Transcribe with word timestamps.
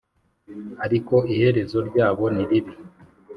Ariko 0.85 1.15
iherezo 1.33 1.77
ryabo 1.89 2.23
niribi 2.35 2.73